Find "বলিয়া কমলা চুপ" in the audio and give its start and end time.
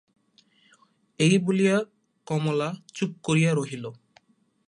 1.37-3.11